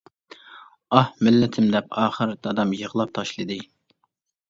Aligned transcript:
ئاھ 0.99 1.11
مىللىتىم 1.27 1.69
دەپ 1.77 1.95
ئاخىر، 2.07 2.35
دادام 2.49 2.77
يىغلاپ 2.83 3.17
تاشلىدى. 3.21 3.63